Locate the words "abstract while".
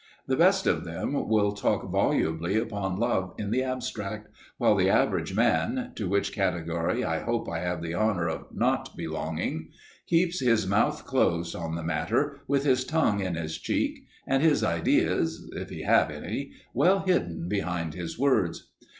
3.61-4.73